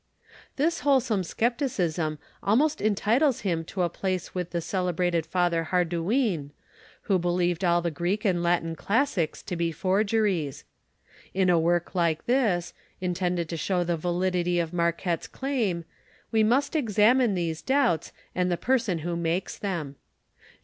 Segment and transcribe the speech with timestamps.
[0.55, 6.49] This wholesale skepticism almost entitles him to a place with the celebrated Father Ilardouin,
[7.03, 10.63] who believed all ho Greek and Latin lassies to be forgeries.
[11.35, 15.85] In a work like this, intended to hIiow the validity of Marquette's claim,
[16.31, 19.97] we must examine these doubts, and the person who makes them.